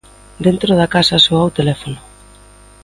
Dentro 0.45 0.71
da 0.79 0.91
casa 0.95 1.23
soa 1.25 1.47
o 1.49 1.55
teléfono. 1.57 1.99